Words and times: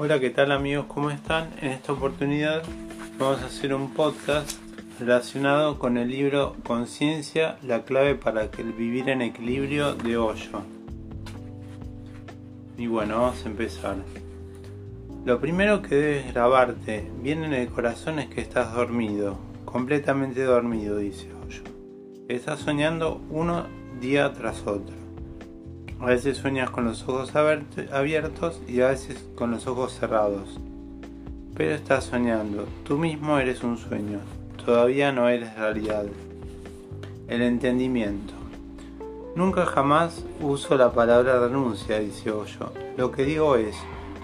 Hola, 0.00 0.20
¿qué 0.20 0.30
tal 0.30 0.52
amigos? 0.52 0.86
¿Cómo 0.86 1.10
están? 1.10 1.50
En 1.60 1.72
esta 1.72 1.92
oportunidad 1.92 2.62
vamos 3.18 3.42
a 3.42 3.46
hacer 3.46 3.74
un 3.74 3.92
podcast 3.94 4.56
relacionado 5.00 5.80
con 5.80 5.98
el 5.98 6.08
libro 6.08 6.54
Conciencia, 6.62 7.58
la 7.64 7.82
clave 7.82 8.14
para 8.14 8.48
que 8.48 8.62
el 8.62 8.72
vivir 8.72 9.08
en 9.08 9.22
equilibrio 9.22 9.94
de 9.94 10.16
Hoyo. 10.16 10.62
Y 12.76 12.86
bueno, 12.86 13.16
vamos 13.16 13.44
a 13.44 13.48
empezar. 13.48 13.96
Lo 15.24 15.40
primero 15.40 15.82
que 15.82 15.96
debes 15.96 16.32
grabarte 16.32 17.10
bien 17.20 17.42
en 17.42 17.52
el 17.52 17.66
corazón 17.66 18.20
es 18.20 18.28
que 18.28 18.40
estás 18.40 18.72
dormido, 18.72 19.36
completamente 19.64 20.44
dormido, 20.44 20.98
dice 20.98 21.26
Hoyo. 21.44 21.64
Estás 22.28 22.60
soñando 22.60 23.20
uno 23.30 23.66
día 24.00 24.32
tras 24.32 24.64
otro. 24.64 25.07
A 26.00 26.06
veces 26.06 26.36
sueñas 26.36 26.70
con 26.70 26.84
los 26.84 27.02
ojos 27.08 27.34
abiertos 27.34 28.62
y 28.68 28.80
a 28.82 28.88
veces 28.88 29.26
con 29.34 29.50
los 29.50 29.66
ojos 29.66 29.98
cerrados. 29.98 30.60
Pero 31.56 31.74
estás 31.74 32.04
soñando, 32.04 32.66
tú 32.84 32.98
mismo 32.98 33.36
eres 33.38 33.64
un 33.64 33.76
sueño, 33.76 34.20
todavía 34.64 35.10
no 35.10 35.28
eres 35.28 35.56
realidad. 35.56 36.06
El 37.26 37.42
entendimiento. 37.42 38.32
Nunca 39.34 39.66
jamás 39.66 40.24
uso 40.40 40.76
la 40.76 40.92
palabra 40.92 41.40
renuncia, 41.40 41.98
dice 41.98 42.30
Hoyo. 42.30 42.72
Lo 42.96 43.10
que 43.10 43.24
digo 43.24 43.56
es, 43.56 43.74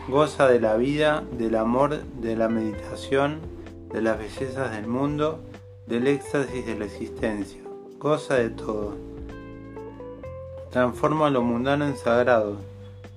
goza 0.09 0.47
de 0.47 0.61
la 0.61 0.77
vida, 0.77 1.25
del 1.33 1.57
amor, 1.57 2.05
de 2.21 2.37
la 2.37 2.49
meditación, 2.49 3.41
de 3.93 4.01
las 4.01 4.17
bellezas 4.17 4.71
del 4.71 4.87
mundo, 4.87 5.41
del 5.89 6.07
éxtasis 6.07 6.67
de 6.67 6.79
la 6.79 6.85
existencia. 6.85 7.63
Goza 7.99 8.35
de 8.35 8.51
todo 8.51 9.14
transforma 10.75 11.31
lo 11.31 11.41
mundano 11.41 11.87
en 11.87 11.97
sagrado, 11.97 12.57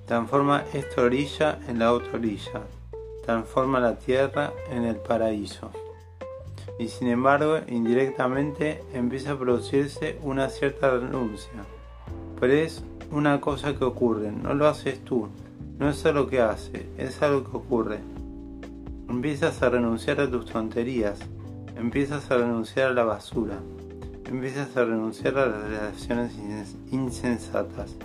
transforma 0.06 0.62
esta 0.74 1.02
orilla 1.02 1.58
en 1.66 1.80
la 1.80 1.92
otra 1.92 2.12
orilla, 2.12 2.62
transforma 3.26 3.80
la 3.80 3.98
tierra 3.98 4.52
en 4.70 4.84
el 4.84 4.94
paraíso. 4.94 5.68
Y 6.78 6.86
sin 6.86 7.08
embargo, 7.08 7.58
indirectamente 7.66 8.84
empieza 8.94 9.32
a 9.32 9.38
producirse 9.40 10.20
una 10.22 10.50
cierta 10.50 10.88
renuncia. 10.88 11.64
Pero 12.38 12.52
es 12.52 12.84
una 13.10 13.40
cosa 13.40 13.76
que 13.76 13.84
ocurre, 13.84 14.30
no 14.30 14.54
lo 14.54 14.68
haces 14.68 15.04
tú, 15.04 15.26
no 15.80 15.90
es 15.90 16.06
algo 16.06 16.28
que 16.28 16.40
hace, 16.40 16.88
es 16.96 17.20
algo 17.22 17.42
que 17.42 17.56
ocurre. 17.56 17.98
Empiezas 19.08 19.60
a 19.64 19.68
renunciar 19.68 20.20
a 20.20 20.30
tus 20.30 20.46
tonterías, 20.46 21.18
empiezas 21.76 22.30
a 22.30 22.36
renunciar 22.36 22.92
a 22.92 22.94
la 22.94 23.02
basura, 23.02 23.58
empiezas 24.28 24.76
a 24.76 24.84
renunciar 24.84 25.38
a 25.38 25.46
las 25.46 25.62
relaciones 25.62 26.32
insensatas, 26.90 27.96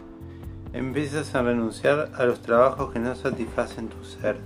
empiezas 0.72 1.36
a 1.36 1.42
renunciar 1.42 2.12
a 2.16 2.26
los 2.26 2.42
trabajos 2.42 2.94
que 2.94 3.00
no 3.00 3.14
satisfacen 3.14 3.90
tu 3.90 4.06
ser, 4.06 4.38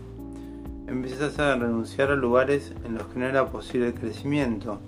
empiezas 0.87 1.37
a 1.37 1.55
renunciar 1.55 2.11
a 2.11 2.15
lugares 2.15 2.73
en 2.83 2.95
los 2.95 3.05
que 3.07 3.19
no 3.19 3.27
era 3.27 3.45
posible 3.45 3.87
el 3.87 3.93
crecimiento, 3.93 4.79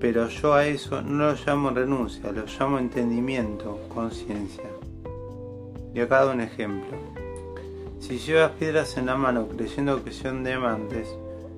pero 0.00 0.28
yo 0.28 0.54
a 0.54 0.66
eso 0.66 1.00
no 1.00 1.30
lo 1.30 1.34
llamo 1.46 1.70
renuncia, 1.70 2.32
lo 2.32 2.44
llamo 2.46 2.80
entendimiento, 2.80 3.78
conciencia. 3.94 4.64
Y 5.94 6.00
acá 6.00 6.26
un 6.26 6.40
ejemplo. 6.40 6.98
Si 8.00 8.18
llevas 8.18 8.50
piedras 8.52 8.96
en 8.96 9.06
la 9.06 9.14
mano 9.14 9.46
creyendo 9.46 10.02
que 10.02 10.10
son 10.10 10.42
diamantes, 10.42 11.06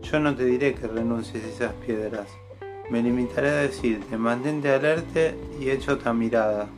yo 0.02 0.20
no 0.20 0.36
te 0.36 0.44
diré 0.44 0.74
que 0.74 0.86
renuncies 0.86 1.42
a 1.42 1.48
esas 1.48 1.72
piedras, 1.74 2.28
me 2.90 3.02
limitaré 3.02 3.48
a 3.48 3.56
decirte, 3.56 4.16
mantente 4.16 4.70
alerta 4.70 5.32
y 5.58 5.70
echa 5.70 5.94
otra 5.94 6.12
mirada. 6.12 6.68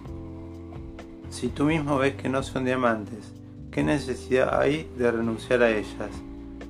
Si 1.31 1.49
tú 1.49 1.65
mismo 1.65 1.99
ves 1.99 2.15
que 2.15 2.29
no 2.29 2.43
son 2.43 2.65
diamantes, 2.65 3.33
¿qué 3.71 3.83
necesidad 3.83 4.61
hay 4.61 4.89
de 4.97 5.11
renunciar 5.11 5.63
a 5.63 5.71
ellas? 5.71 6.11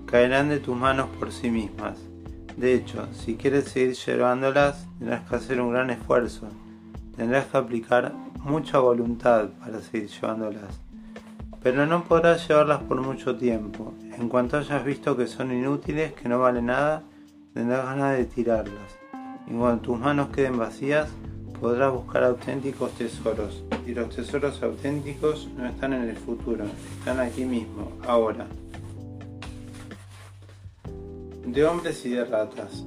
Caerán 0.06 0.48
de 0.48 0.58
tus 0.58 0.76
manos 0.76 1.08
por 1.18 1.32
sí 1.32 1.50
mismas. 1.50 1.98
De 2.56 2.74
hecho, 2.74 3.06
si 3.12 3.36
quieres 3.36 3.64
seguir 3.64 3.94
llevándolas, 3.94 4.86
tendrás 4.98 5.28
que 5.28 5.36
hacer 5.36 5.60
un 5.60 5.72
gran 5.72 5.90
esfuerzo. 5.90 6.48
Tendrás 7.16 7.46
que 7.46 7.58
aplicar 7.58 8.14
mucha 8.42 8.78
voluntad 8.78 9.50
para 9.60 9.80
seguir 9.80 10.08
llevándolas. 10.08 10.80
Pero 11.62 11.84
no 11.86 12.04
podrás 12.04 12.48
llevarlas 12.48 12.82
por 12.82 13.00
mucho 13.02 13.36
tiempo. 13.36 13.92
En 14.16 14.28
cuanto 14.28 14.56
hayas 14.56 14.84
visto 14.84 15.16
que 15.16 15.26
son 15.26 15.52
inútiles, 15.52 16.14
que 16.14 16.28
no 16.28 16.38
valen 16.38 16.66
nada, 16.66 17.02
tendrás 17.52 17.84
ganas 17.84 18.16
de 18.16 18.24
tirarlas 18.24 19.05
y 19.46 19.54
cuando 19.54 19.82
tus 19.82 19.98
manos 19.98 20.28
queden 20.30 20.58
vacías 20.58 21.08
podrás 21.60 21.92
buscar 21.92 22.24
auténticos 22.24 22.92
tesoros. 22.92 23.62
Y 23.86 23.94
los 23.94 24.14
tesoros 24.14 24.62
auténticos 24.62 25.48
no 25.56 25.66
están 25.66 25.92
en 25.92 26.02
el 26.02 26.16
futuro, 26.16 26.64
están 26.98 27.20
aquí 27.20 27.44
mismo, 27.44 27.92
ahora. 28.06 28.46
De 31.46 31.64
hombres 31.64 32.04
y 32.04 32.10
de 32.10 32.24
ratas. 32.24 32.84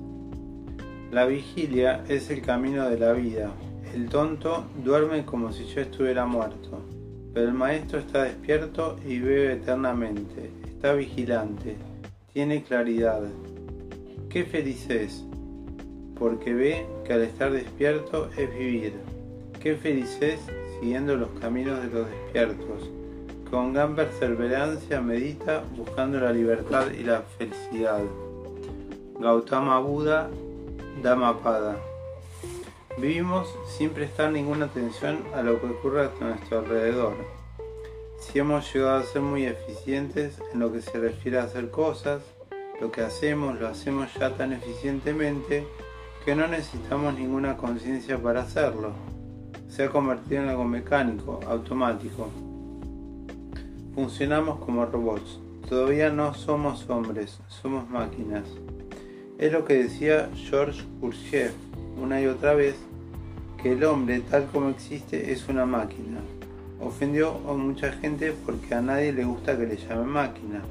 La 1.12 1.26
vigilia 1.26 2.04
es 2.08 2.30
el 2.30 2.42
camino 2.42 2.88
de 2.90 3.00
la 3.00 3.14
vida. 3.14 3.52
El 3.94 4.10
tonto 4.10 4.66
duerme 4.84 5.26
como 5.26 5.52
si 5.52 5.66
yo 5.66 5.82
estuviera 5.82 6.26
muerto, 6.26 6.84
pero 7.34 7.48
el 7.48 7.56
maestro 7.56 8.00
está 8.00 8.24
despierto 8.24 9.00
y 9.04 9.18
vive 9.18 9.54
eternamente, 9.54 10.52
está 10.68 10.94
vigilante, 10.94 11.76
tiene 12.32 12.62
claridad. 12.62 13.24
Qué 14.30 14.44
feliz 14.44 14.88
es, 14.92 15.26
porque 16.20 16.54
ve 16.54 16.86
que 17.06 17.14
al 17.14 17.24
estar 17.24 17.52
despierto 17.52 18.30
es 18.38 18.54
vivir. 18.54 18.94
Qué 19.62 19.76
feliz 19.76 20.18
es 20.22 20.40
siguiendo 20.80 21.16
los 21.16 21.30
caminos 21.40 21.82
de 21.82 21.90
los 21.90 22.10
despiertos. 22.10 22.90
Con 23.50 23.74
gran 23.74 23.96
perseverancia 23.96 25.02
medita 25.02 25.64
buscando 25.76 26.20
la 26.20 26.32
libertad 26.32 26.92
y 26.92 27.04
la 27.04 27.22
felicidad. 27.38 28.02
Gautama 29.20 29.80
Buda, 29.80 30.30
Dhammapada. 31.02 31.78
Vivimos 32.98 33.48
sin 33.78 33.90
prestar 33.92 34.32
ninguna 34.32 34.66
atención 34.66 35.20
a 35.34 35.42
lo 35.42 35.60
que 35.60 35.68
ocurre 35.68 36.04
a 36.04 36.12
nuestro 36.20 36.60
alrededor. 36.60 37.14
Si 38.20 38.40
hemos 38.40 38.72
llegado 38.74 38.98
a 38.98 39.04
ser 39.04 39.22
muy 39.22 39.46
eficientes 39.46 40.40
en 40.54 40.60
lo 40.60 40.72
que 40.72 40.82
se 40.82 41.00
refiere 41.00 41.40
a 41.40 41.44
hacer 41.44 41.72
cosas, 41.72 42.22
lo 42.82 42.92
que 42.92 43.02
hacemos 43.02 43.60
lo 43.60 43.68
hacemos 43.68 44.14
ya 44.14 44.36
tan 44.36 44.54
eficientemente 44.54 45.66
que 46.30 46.36
no 46.36 46.48
necesitamos 46.48 47.16
ninguna 47.16 47.58
conciencia 47.58 48.20
para 48.20 48.44
hacerlo. 48.44 48.92
Se 49.68 49.86
ha 49.86 49.90
convertido 49.90 50.44
en 50.44 50.50
algo 50.50 50.64
mecánico, 50.64 51.40
automático. 51.48 52.30
Funcionamos 53.96 54.60
como 54.60 54.86
robots. 54.86 55.40
Todavía 55.68 56.12
no 56.12 56.36
somos 56.36 56.88
hombres, 56.88 57.40
somos 57.48 57.90
máquinas. 57.90 58.44
Es 59.40 59.52
lo 59.52 59.66
que 59.66 59.82
decía 59.82 60.30
George 60.36 60.84
Gurdjieff 61.02 61.54
una 62.00 62.22
y 62.22 62.28
otra 62.28 62.54
vez, 62.54 62.76
que 63.60 63.72
el 63.72 63.84
hombre 63.84 64.20
tal 64.20 64.46
como 64.54 64.70
existe 64.70 65.32
es 65.32 65.50
una 65.50 65.66
máquina. 65.66 66.20
Ofendió 66.80 67.40
a 67.50 67.54
mucha 67.54 67.92
gente 67.92 68.36
porque 68.46 68.76
a 68.76 68.84
nadie 68.84 69.14
le 69.14 69.24
gusta 69.24 69.58
que 69.58 69.66
le 69.66 69.78
llamen 69.78 70.10
máquina. 70.10 70.62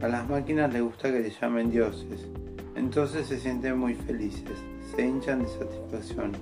A 0.00 0.08
las 0.08 0.26
máquinas 0.26 0.72
les 0.72 0.80
gusta 0.80 1.12
que 1.12 1.20
le 1.20 1.30
llamen 1.38 1.70
dioses. 1.70 2.26
Entonces 2.86 3.26
se 3.26 3.40
sienten 3.40 3.76
muy 3.76 3.94
felices 3.94 4.56
se 4.94 5.04
hinchan 5.04 5.42
de 5.42 5.48
satisfacción. 5.48 6.32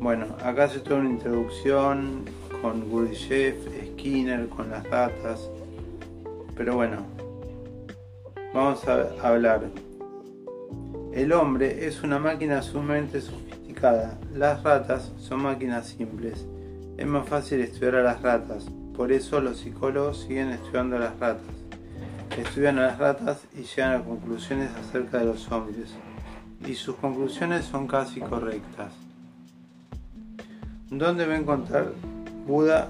Bueno, 0.00 0.24
acá 0.42 0.66
se 0.66 0.80
toda 0.80 1.00
una 1.00 1.10
introducción 1.10 2.24
con 2.62 2.88
Gurdjieff, 2.88 3.54
Skinner, 3.92 4.48
con 4.48 4.70
las 4.70 4.88
ratas. 4.88 5.50
Pero 6.56 6.76
bueno, 6.76 7.04
vamos 8.54 8.88
a 8.88 9.10
hablar. 9.22 9.64
El 11.12 11.34
hombre 11.34 11.86
es 11.86 12.02
una 12.02 12.18
máquina 12.18 12.62
sumamente 12.62 13.20
sofisticada. 13.20 14.18
Las 14.34 14.62
ratas 14.62 15.12
son 15.18 15.42
máquinas 15.42 15.86
simples. 15.86 16.46
Es 16.96 17.06
más 17.06 17.28
fácil 17.28 17.60
estudiar 17.60 17.96
a 17.96 18.02
las 18.02 18.22
ratas. 18.22 18.64
Por 18.96 19.12
eso 19.12 19.42
los 19.42 19.58
psicólogos 19.58 20.22
siguen 20.22 20.48
estudiando 20.48 20.96
a 20.96 21.00
las 21.00 21.20
ratas. 21.20 21.63
Estudian 22.36 22.78
a 22.78 22.88
las 22.88 22.98
ratas 22.98 23.44
y 23.54 23.62
llegan 23.62 24.00
a 24.00 24.04
conclusiones 24.04 24.70
acerca 24.74 25.18
de 25.18 25.26
los 25.26 25.50
hombres 25.52 25.94
y 26.66 26.74
sus 26.74 26.96
conclusiones 26.96 27.64
son 27.64 27.86
casi 27.86 28.20
correctas. 28.20 28.92
¿Dónde 30.90 31.26
va 31.26 31.34
a 31.34 31.38
encontrar 31.38 31.92
Buda 32.46 32.88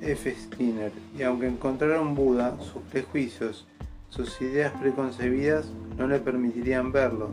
F. 0.00 0.34
Skinner? 0.34 0.92
Y 1.18 1.22
aunque 1.22 1.48
encontraron 1.48 2.14
Buda, 2.14 2.56
sus 2.60 2.82
prejuicios, 2.90 3.66
sus 4.08 4.40
ideas 4.40 4.72
preconcebidas 4.80 5.66
no 5.98 6.06
le 6.06 6.18
permitirían 6.18 6.92
verlo, 6.92 7.30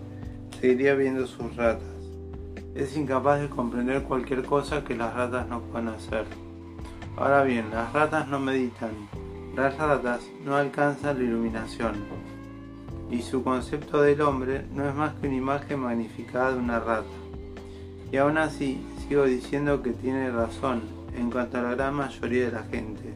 seguiría 0.60 0.96
viendo 0.96 1.26
sus 1.28 1.56
ratas. 1.56 1.84
Es 2.76 2.98
incapaz 2.98 3.42
de 3.42 3.50
comprender 3.50 4.04
cualquier 4.04 4.44
cosa 4.44 4.84
que 4.84 4.96
las 4.96 5.14
ratas 5.14 5.48
no 5.48 5.62
puedan 5.62 5.90
hacer. 5.90 6.26
Ahora 7.18 7.44
bien, 7.44 7.70
las 7.72 7.92
ratas 7.92 8.28
no 8.28 8.40
meditan, 8.40 8.92
las 9.60 9.78
ratas 9.78 10.22
no 10.46 10.56
alcanzan 10.56 11.18
la 11.18 11.24
iluminación 11.26 11.94
y 13.12 13.22
su 13.22 13.44
concepto 13.44 14.02
del 14.02 14.22
hombre 14.22 14.66
no 14.74 14.88
es 14.88 14.96
más 14.96 15.14
que 15.16 15.28
una 15.28 15.38
imagen 15.38 15.80
magnificada 15.80 16.54
de 16.54 16.60
una 16.60 16.80
rata. 16.80 17.08
Y 18.12 18.18
aún 18.18 18.38
así 18.38 18.82
sigo 19.08 19.26
diciendo 19.26 19.82
que 19.82 19.92
tiene 19.92 20.32
razón 20.32 20.82
en 21.16 21.32
cuanto 21.32 21.58
a 21.58 21.62
la 21.62 21.76
gran 21.76 21.96
mayoría 21.96 22.46
de 22.46 22.52
la 22.52 22.64
gente. 22.64 23.16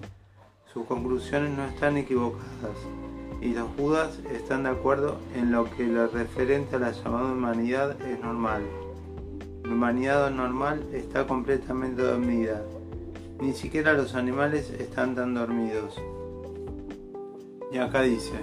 sus 0.74 0.86
conclusiones 0.86 1.56
no 1.56 1.66
están 1.66 1.98
equivocadas 1.98 2.78
y 3.40 3.54
los 3.54 3.76
Budas 3.78 4.20
están 4.32 4.64
de 4.64 4.70
acuerdo 4.70 5.20
en 5.36 5.52
lo 5.52 5.70
que 5.70 5.86
lo 5.86 6.08
referente 6.08 6.78
a 6.78 6.80
la 6.80 6.92
llamada 6.92 7.32
humanidad 7.32 8.02
es 8.02 8.20
normal. 8.20 8.64
La 9.64 9.72
humanidad 9.72 10.32
normal 10.32 10.84
está 10.94 11.28
completamente 11.28 12.02
dormida. 12.02 12.64
Ni 13.40 13.54
siquiera 13.54 13.94
los 13.94 14.16
animales 14.16 14.72
están 14.72 15.16
tan 15.16 15.36
dormidos. 15.36 16.00
Y 17.74 17.80
acá 17.80 18.04
dice, 18.04 18.34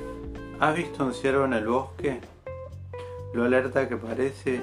¿has 0.59 0.77
visto 0.77 1.05
un 1.05 1.15
ciervo 1.15 1.45
en 1.45 1.53
el 1.53 1.69
bosque? 1.69 2.21
Lo 3.33 3.45
alerta 3.45 3.89
que 3.89 3.97
parece, 3.97 4.61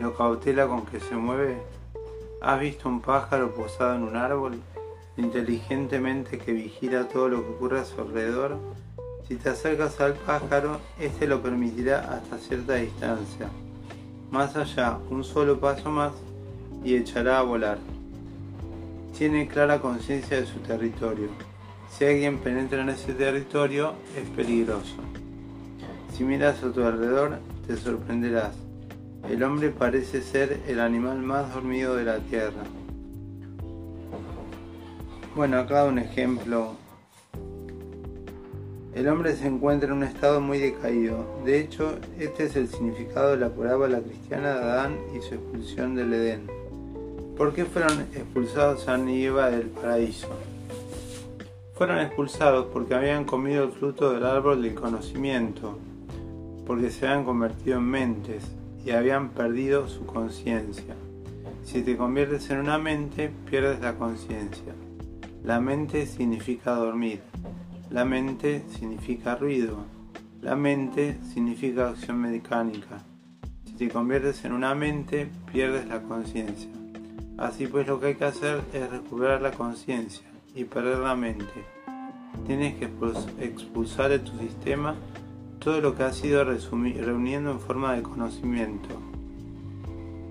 lo 0.00 0.16
cautela 0.16 0.66
con 0.66 0.84
que 0.84 0.98
se 0.98 1.14
mueve. 1.14 1.56
¿Has 2.42 2.60
visto 2.60 2.88
un 2.88 3.00
pájaro 3.00 3.54
posado 3.54 3.94
en 3.94 4.02
un 4.02 4.16
árbol? 4.16 4.60
inteligentemente 5.16 6.38
que 6.38 6.52
vigila 6.52 7.08
todo 7.08 7.28
lo 7.28 7.42
que 7.42 7.50
ocurre 7.50 7.80
a 7.80 7.84
su 7.84 8.00
alrededor, 8.00 8.56
si 9.28 9.36
te 9.36 9.50
acercas 9.50 10.00
al 10.00 10.14
pájaro, 10.14 10.80
este 10.98 11.26
lo 11.26 11.40
permitirá 11.40 12.00
hasta 12.00 12.38
cierta 12.38 12.74
distancia. 12.74 13.48
Más 14.30 14.56
allá, 14.56 14.98
un 15.10 15.22
solo 15.22 15.60
paso 15.60 15.90
más 15.90 16.12
y 16.84 16.96
echará 16.96 17.38
a 17.38 17.42
volar. 17.42 17.78
Tiene 19.16 19.46
clara 19.46 19.80
conciencia 19.80 20.40
de 20.40 20.46
su 20.46 20.58
territorio. 20.60 21.28
Si 21.90 22.04
alguien 22.04 22.38
penetra 22.38 22.82
en 22.82 22.88
ese 22.88 23.12
territorio, 23.12 23.94
es 24.16 24.28
peligroso. 24.30 24.96
Si 26.16 26.24
miras 26.24 26.62
a 26.62 26.72
tu 26.72 26.84
alrededor, 26.84 27.38
te 27.66 27.76
sorprenderás. 27.76 28.54
El 29.28 29.42
hombre 29.42 29.70
parece 29.70 30.22
ser 30.22 30.60
el 30.66 30.80
animal 30.80 31.18
más 31.18 31.52
dormido 31.52 31.96
de 31.96 32.04
la 32.04 32.18
tierra. 32.18 32.62
Bueno, 35.34 35.58
acá 35.58 35.84
un 35.84 35.98
ejemplo. 35.98 36.74
El 38.94 39.08
hombre 39.08 39.36
se 39.36 39.46
encuentra 39.46 39.88
en 39.88 39.96
un 39.96 40.04
estado 40.04 40.40
muy 40.40 40.58
decaído. 40.58 41.24
De 41.44 41.60
hecho, 41.60 41.98
este 42.18 42.44
es 42.44 42.56
el 42.56 42.68
significado 42.68 43.32
de 43.32 43.36
la 43.36 43.50
parábola 43.50 44.00
cristiana 44.00 44.54
de 44.54 44.60
Adán 44.60 44.96
y 45.14 45.20
su 45.20 45.34
expulsión 45.34 45.94
del 45.94 46.12
Edén. 46.14 46.50
¿Por 47.36 47.52
qué 47.52 47.64
fueron 47.64 48.00
expulsados 48.14 48.88
Adán 48.88 49.08
y 49.08 49.24
Eva 49.24 49.50
del 49.50 49.68
paraíso? 49.68 50.28
Fueron 51.80 51.98
expulsados 52.00 52.66
porque 52.74 52.94
habían 52.94 53.24
comido 53.24 53.64
el 53.64 53.72
fruto 53.72 54.12
del 54.12 54.26
árbol 54.26 54.60
del 54.60 54.74
conocimiento, 54.74 55.78
porque 56.66 56.90
se 56.90 57.08
habían 57.08 57.24
convertido 57.24 57.78
en 57.78 57.84
mentes 57.84 58.44
y 58.84 58.90
habían 58.90 59.30
perdido 59.30 59.88
su 59.88 60.04
conciencia. 60.04 60.94
Si 61.64 61.80
te 61.80 61.96
conviertes 61.96 62.50
en 62.50 62.58
una 62.58 62.76
mente, 62.76 63.32
pierdes 63.48 63.80
la 63.80 63.94
conciencia. 63.94 64.74
La 65.42 65.58
mente 65.58 66.04
significa 66.04 66.74
dormir. 66.74 67.22
La 67.88 68.04
mente 68.04 68.62
significa 68.68 69.36
ruido. 69.36 69.78
La 70.42 70.56
mente 70.56 71.16
significa 71.32 71.88
acción 71.88 72.20
mecánica. 72.20 72.98
Si 73.64 73.72
te 73.72 73.88
conviertes 73.88 74.44
en 74.44 74.52
una 74.52 74.74
mente, 74.74 75.30
pierdes 75.50 75.86
la 75.86 76.02
conciencia. 76.02 76.68
Así 77.38 77.66
pues 77.66 77.86
lo 77.86 77.98
que 77.98 78.08
hay 78.08 78.14
que 78.16 78.26
hacer 78.26 78.60
es 78.74 78.90
recuperar 78.90 79.40
la 79.40 79.52
conciencia 79.52 80.30
y 80.54 80.64
perder 80.64 80.98
la 80.98 81.14
mente. 81.14 81.64
Tienes 82.46 82.74
que 82.76 82.88
expulsar 83.40 84.10
de 84.10 84.18
tu 84.18 84.36
sistema 84.38 84.94
todo 85.58 85.80
lo 85.80 85.94
que 85.94 86.04
has 86.04 86.24
ido 86.24 86.42
reuniendo 86.44 87.50
en 87.50 87.60
forma 87.60 87.94
de 87.94 88.02
conocimiento. 88.02 88.88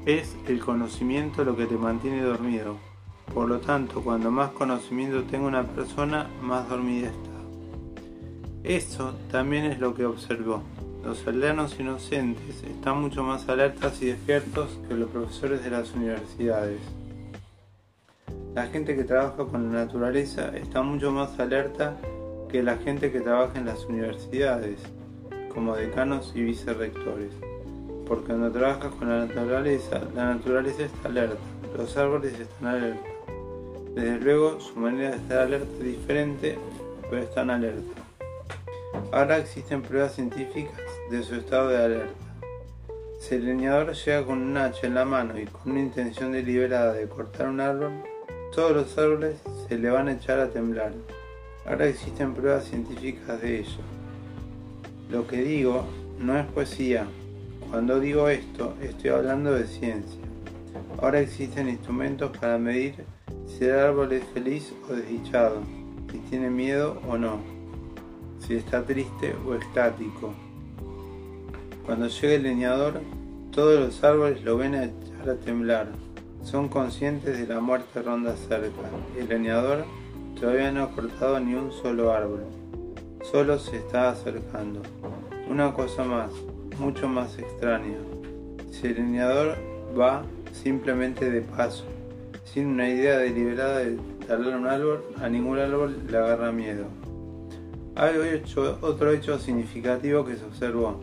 Es 0.05 0.35
el 0.47 0.59
conocimiento 0.59 1.43
lo 1.43 1.55
que 1.55 1.65
te 1.65 1.75
mantiene 1.75 2.21
dormido, 2.21 2.77
por 3.33 3.47
lo 3.47 3.59
tanto, 3.59 4.01
cuando 4.01 4.31
más 4.31 4.51
conocimiento 4.51 5.23
tenga 5.23 5.47
una 5.47 5.63
persona, 5.63 6.27
más 6.41 6.67
dormida 6.67 7.09
está. 7.09 7.29
Eso 8.63 9.13
también 9.31 9.65
es 9.65 9.79
lo 9.79 9.93
que 9.93 10.05
observó. 10.05 10.63
Los 11.03 11.25
aldeanos 11.27 11.79
inocentes 11.79 12.63
están 12.63 12.99
mucho 12.99 13.23
más 13.23 13.47
alertas 13.47 14.01
y 14.01 14.07
despiertos 14.07 14.79
que 14.87 14.95
los 14.95 15.09
profesores 15.09 15.63
de 15.63 15.69
las 15.69 15.93
universidades. 15.93 16.81
La 18.55 18.67
gente 18.67 18.95
que 18.95 19.03
trabaja 19.03 19.45
con 19.45 19.71
la 19.71 19.85
naturaleza 19.85 20.51
está 20.57 20.81
mucho 20.81 21.11
más 21.11 21.39
alerta 21.39 21.97
que 22.49 22.63
la 22.63 22.77
gente 22.77 23.11
que 23.11 23.21
trabaja 23.21 23.57
en 23.59 23.65
las 23.65 23.85
universidades, 23.85 24.79
como 25.53 25.75
decanos 25.75 26.31
y 26.35 26.43
vicerrectores. 26.43 27.33
Porque 28.07 28.27
cuando 28.27 28.51
trabajas 28.51 28.93
con 28.95 29.09
la 29.09 29.25
naturaleza, 29.25 30.01
la 30.15 30.33
naturaleza 30.33 30.83
está 30.83 31.09
alerta, 31.09 31.37
los 31.77 31.95
árboles 31.95 32.39
están 32.39 32.67
alerta 32.67 33.19
desde 33.95 34.19
luego, 34.19 34.59
su 34.61 34.79
manera 34.79 35.11
de 35.11 35.17
estar 35.17 35.39
alerta 35.39 35.67
es 35.79 35.83
diferente, 35.83 36.57
pero 37.09 37.21
están 37.23 37.49
alerta. 37.49 38.01
Ahora 39.11 39.39
existen 39.39 39.81
pruebas 39.81 40.13
científicas 40.13 40.79
de 41.09 41.23
su 41.23 41.35
estado 41.35 41.69
de 41.69 41.83
alerta. 41.83 42.13
Si 43.19 43.35
el 43.35 43.45
leñador 43.45 43.93
llega 43.93 44.25
con 44.25 44.41
un 44.41 44.55
hacha 44.57 44.87
en 44.87 44.95
la 44.95 45.05
mano 45.05 45.37
y 45.39 45.45
con 45.47 45.71
una 45.71 45.81
intención 45.81 46.31
deliberada 46.31 46.93
de 46.93 47.09
cortar 47.09 47.49
un 47.49 47.59
árbol, 47.59 47.91
todos 48.53 48.71
los 48.71 48.97
árboles 48.97 49.35
se 49.67 49.77
le 49.77 49.89
van 49.89 50.07
a 50.07 50.13
echar 50.13 50.39
a 50.39 50.49
temblar. 50.49 50.91
Ahora 51.65 51.87
existen 51.87 52.33
pruebas 52.33 52.65
científicas 52.65 53.41
de 53.41 53.59
ello. 53.59 53.81
Lo 55.11 55.27
que 55.27 55.43
digo 55.43 55.85
no 56.19 56.37
es 56.37 56.45
poesía. 56.47 57.05
Cuando 57.69 57.99
digo 57.99 58.27
esto, 58.29 58.73
estoy 58.81 59.11
hablando 59.11 59.53
de 59.53 59.67
ciencia. 59.67 60.19
Ahora 60.99 61.19
existen 61.19 61.69
instrumentos 61.69 62.35
para 62.37 62.57
medir 62.57 62.95
si 63.45 63.65
el 63.65 63.77
árbol 63.79 64.11
es 64.13 64.23
feliz 64.33 64.73
o 64.89 64.93
desdichado, 64.93 65.61
si 66.11 66.17
tiene 66.29 66.49
miedo 66.49 66.99
o 67.07 67.17
no, 67.17 67.39
si 68.39 68.55
está 68.55 68.83
triste 68.83 69.35
o 69.45 69.53
estático. 69.53 70.33
Cuando 71.85 72.07
llega 72.07 72.33
el 72.33 72.43
leñador, 72.43 73.01
todos 73.51 73.79
los 73.79 74.03
árboles 74.03 74.43
lo 74.43 74.57
ven 74.57 74.75
a 74.75 74.85
echar 74.85 75.29
a 75.29 75.35
temblar. 75.35 76.08
Son 76.43 76.69
conscientes 76.69 77.37
de 77.37 77.47
la 77.47 77.59
muerte 77.59 78.01
ronda 78.01 78.35
cerca. 78.35 78.89
El 79.17 79.29
leñador 79.29 79.85
todavía 80.39 80.71
no 80.71 80.83
ha 80.83 80.91
cortado 80.91 81.39
ni 81.39 81.53
un 81.53 81.71
solo 81.71 82.11
árbol. 82.11 82.43
Solo 83.29 83.59
se 83.59 83.77
está 83.77 84.09
acercando. 84.09 84.81
Una 85.49 85.73
cosa 85.73 86.03
más, 86.03 86.31
mucho 86.79 87.07
más 87.07 87.37
extraña. 87.37 87.97
Si 88.71 88.87
el 88.87 88.95
leñador 88.95 89.57
va 89.99 90.23
simplemente 90.51 91.29
de 91.29 91.41
paso, 91.41 91.83
sin 92.45 92.67
una 92.67 92.89
idea 92.89 93.17
deliberada 93.17 93.79
de 93.79 93.97
talar 94.27 94.57
un 94.57 94.67
árbol, 94.67 95.03
a 95.21 95.29
ningún 95.29 95.59
árbol 95.59 95.97
le 96.09 96.17
agarra 96.17 96.51
miedo. 96.51 96.85
Hay 97.95 98.41
otro 98.81 99.11
hecho 99.11 99.37
significativo 99.39 100.25
que 100.25 100.37
se 100.37 100.45
observó. 100.45 100.99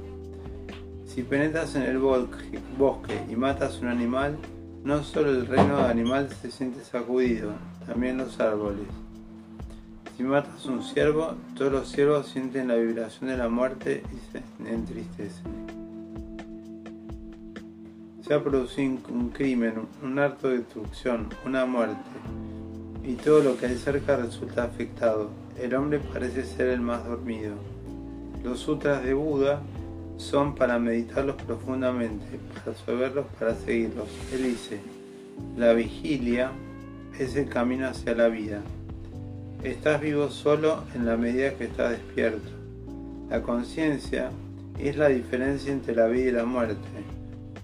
Si 1.05 1.23
penetras 1.23 1.75
en 1.77 1.83
el 1.83 1.99
bosque 1.99 3.21
y 3.29 3.37
matas 3.37 3.81
un 3.81 3.89
animal, 3.89 4.39
no 4.87 5.03
solo 5.03 5.31
el 5.31 5.47
reino 5.47 5.79
animal 5.79 6.31
se 6.41 6.51
siente 6.51 6.85
sacudido, 6.85 7.51
también 7.87 8.19
los 8.19 8.39
árboles. 8.39 8.87
Si 10.17 10.23
matas 10.23 10.65
un 10.65 10.83
ciervo, 10.83 11.35
todos 11.57 11.73
los 11.73 11.89
ciervos 11.91 12.29
sienten 12.29 12.69
la 12.69 12.77
vibración 12.77 13.29
de 13.29 13.37
la 13.37 13.49
muerte 13.49 14.03
y 14.15 14.33
se 14.33 14.73
entristecen 14.73 15.77
se 18.27 18.35
ha 18.35 18.43
producido 18.43 18.99
un 19.09 19.31
crimen, 19.31 19.87
un 20.03 20.19
acto 20.19 20.49
de 20.49 20.59
destrucción, 20.59 21.29
una 21.45 21.65
muerte, 21.65 21.97
y 23.05 23.15
todo 23.15 23.41
lo 23.41 23.57
que 23.57 23.67
hay 23.67 23.77
cerca 23.77 24.17
resulta 24.17 24.65
afectado. 24.65 25.31
El 25.57 25.77
hombre 25.77 26.01
parece 26.01 26.45
ser 26.45 26.71
el 26.71 26.81
más 26.81 27.05
dormido. 27.05 27.55
Los 28.43 28.59
sutras 28.59 29.05
de 29.05 29.15
Buda 29.15 29.61
son 30.17 30.55
para 30.55 30.79
meditarlos 30.79 31.37
profundamente, 31.37 32.39
para 32.55 32.77
saberlos, 32.77 33.27
para 33.39 33.55
seguirlos. 33.55 34.09
Él 34.33 34.45
dice, 34.45 34.81
la 35.57 35.73
vigilia 35.73 36.51
es 37.19 37.37
el 37.37 37.49
camino 37.49 37.87
hacia 37.89 38.15
la 38.15 38.29
vida. 38.29 38.63
Estás 39.63 40.01
vivo 40.01 40.29
solo 40.31 40.85
en 40.95 41.07
la 41.07 41.17
medida 41.17 41.55
que 41.55 41.65
estás 41.65 41.91
despierto. 41.91 42.49
La 43.31 43.43
conciencia 43.43 44.31
es 44.79 44.97
la 44.97 45.09
diferencia 45.09 45.73
entre 45.73 45.95
la 45.95 46.07
vida 46.07 46.29
y 46.29 46.33
la 46.33 46.45
muerte. 46.45 46.77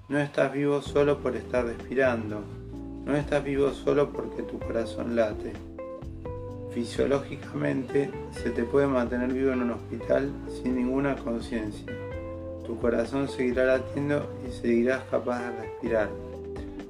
No 0.09 0.19
estás 0.19 0.53
vivo 0.53 0.83
solo 0.83 1.19
por 1.21 1.37
estar 1.37 1.65
respirando, 1.65 2.43
no 3.05 3.17
estás 3.17 3.45
vivo 3.45 3.71
solo 3.73 4.11
porque 4.11 4.43
tu 4.43 4.59
corazón 4.59 5.17
late. 5.17 5.53
Fisiológicamente 6.73 8.11
se 8.33 8.51
te 8.51 8.65
puede 8.65 8.87
mantener 8.87 9.33
vivo 9.33 9.53
en 9.53 9.63
un 9.63 9.71
hospital 9.73 10.31
sin 10.63 10.77
ninguna 10.77 11.17
conciencia. 11.17 11.93
Tu 12.67 12.79
corazón 12.79 13.29
seguirá 13.29 13.65
latiendo 13.65 14.29
y 14.49 14.53
seguirás 14.53 15.05
capaz 15.11 15.41
de 15.41 15.57
respirar. 15.63 16.09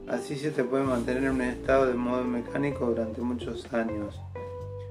Así 0.08 0.36
se 0.36 0.50
te 0.50 0.64
puede 0.64 0.84
mantener 0.84 1.24
en 1.24 1.30
un 1.30 1.40
estado 1.42 1.86
de 1.86 1.94
modo 1.94 2.24
mecánico 2.24 2.86
durante 2.86 3.22
muchos 3.22 3.72
años. 3.72 4.20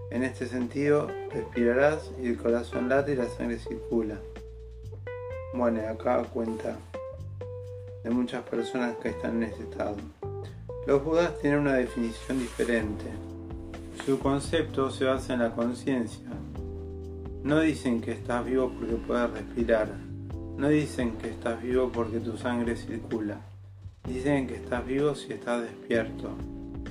En 0.10 0.24
este 0.24 0.48
sentido, 0.48 1.08
respirarás 1.32 2.12
y 2.22 2.28
el 2.28 2.38
corazón 2.38 2.90
late 2.90 3.14
y 3.14 3.16
la 3.16 3.30
sangre 3.30 3.60
circula. 3.60 4.20
Bueno, 5.54 5.82
acá 5.88 6.24
cuenta 6.24 6.78
de 8.04 8.10
muchas 8.10 8.44
personas 8.44 8.96
que 8.98 9.10
están 9.10 9.38
en 9.38 9.52
ese 9.52 9.64
estado. 9.64 9.96
Los 10.88 11.04
budas 11.04 11.38
tienen 11.40 11.60
una 11.60 11.76
definición 11.76 12.40
diferente. 12.40 13.06
Su 14.06 14.18
concepto 14.18 14.90
se 14.90 15.06
basa 15.06 15.34
en 15.34 15.40
la 15.40 15.52
conciencia. 15.52 16.28
No 17.44 17.60
dicen 17.60 18.02
que 18.02 18.14
estás 18.14 18.44
vivo 18.44 18.72
porque 18.78 18.96
puedes 18.96 19.30
respirar. 19.32 20.11
No 20.58 20.70
dicen 20.70 21.18
que 21.18 21.30
estás 21.30 21.62
vivo 21.62 21.92
porque 21.92 22.20
tu 22.20 22.38
sangre 22.38 22.76
circula. 22.76 23.42
Dicen 24.08 24.48
que 24.48 24.56
estás 24.56 24.86
vivo 24.86 25.16
si 25.16 25.34
estás 25.34 25.62
despierto. 25.62 26.30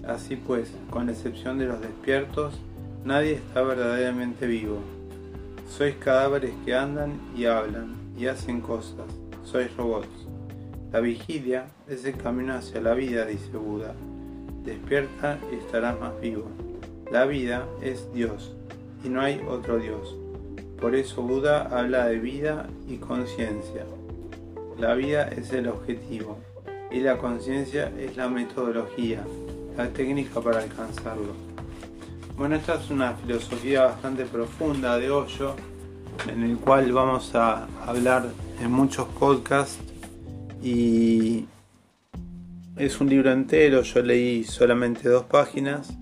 Así 0.07 0.37
pues, 0.37 0.73
con 0.91 1.09
excepción 1.09 1.59
de 1.59 1.67
los 1.67 1.81
despiertos, 1.81 2.59
nadie 3.05 3.35
está 3.35 3.63
verdaderamente 3.63 4.47
vivo. 4.47 4.79
Sois 5.69 5.95
cadáveres 5.97 6.53
que 6.65 6.75
andan 6.75 7.21
y 7.37 7.45
hablan 7.45 7.95
y 8.19 8.27
hacen 8.27 8.61
cosas. 8.61 9.07
Sois 9.45 9.75
robots. 9.77 10.27
La 10.93 11.01
vigilia 11.01 11.67
es 11.89 12.05
el 12.05 12.17
camino 12.17 12.55
hacia 12.55 12.81
la 12.81 12.95
vida, 12.95 13.25
dice 13.25 13.57
Buda. 13.57 13.95
Despierta 14.65 15.39
y 15.53 15.57
estarás 15.57 15.99
más 16.01 16.21
vivo. 16.21 16.47
La 17.13 17.25
vida 17.25 17.67
es 17.83 18.13
Dios 18.13 18.53
y 19.05 19.09
no 19.09 19.21
hay 19.21 19.41
otro 19.49 19.79
Dios. 19.79 20.17
Por 20.81 20.95
eso 20.95 21.23
Buda 21.23 21.69
habla 21.71 22.07
de 22.07 22.19
vida 22.19 22.67
y 22.89 22.97
conciencia. 22.97 23.85
La 24.79 24.95
vida 24.95 25.29
es 25.29 25.53
el 25.53 25.69
objetivo 25.69 26.39
y 26.91 27.01
la 27.01 27.19
conciencia 27.19 27.93
es 27.99 28.17
la 28.17 28.29
metodología, 28.29 29.23
la 29.77 29.89
técnica 29.91 30.41
para 30.41 30.61
alcanzarlo. 30.61 31.35
Bueno, 32.37 32.57
esta 32.57 32.77
es 32.77 32.91
una 32.91 33.13
filosofía 33.13 33.85
bastante 33.85 34.25
profunda 34.25 34.97
de 34.97 35.11
Hoyo, 35.11 35.55
en 36.27 36.43
el 36.43 36.57
cual 36.57 36.91
vamos 36.93 37.35
a 37.35 37.69
hablar 37.87 38.31
en 38.59 38.73
muchos 38.73 39.07
podcasts 39.09 39.79
y 40.63 41.45
es 42.77 42.99
un 43.01 43.11
libro 43.11 43.31
entero, 43.31 43.83
yo 43.83 44.01
leí 44.01 44.45
solamente 44.45 45.11
dos 45.11 45.25
páginas, 45.25 45.93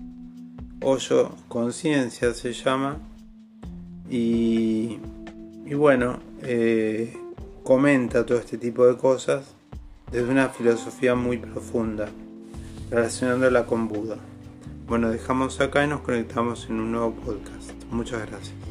Hoyo 0.81 1.31
Conciencia 1.49 2.33
se 2.33 2.53
llama, 2.53 2.99
y, 4.09 4.99
bueno, 5.75 6.19
eh, 6.41 7.15
comenta 7.63 8.25
todo 8.25 8.39
este 8.39 8.57
tipo 8.57 8.85
de 8.87 8.97
cosas 8.97 9.53
desde 10.11 10.29
una 10.29 10.49
filosofía 10.49 11.15
muy 11.15 11.37
profunda, 11.37 12.09
relacionándola 12.89 13.65
con 13.65 13.87
Buda. 13.87 14.17
Bueno, 14.87 15.11
dejamos 15.11 15.59
acá 15.61 15.83
y 15.85 15.87
nos 15.87 16.01
conectamos 16.01 16.67
en 16.69 16.79
un 16.79 16.91
nuevo 16.91 17.13
podcast. 17.13 17.71
Muchas 17.91 18.27
gracias. 18.27 18.68